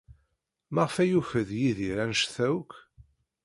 [0.73, 2.71] Maɣef ay yukeḍ Yidir anect-a akk?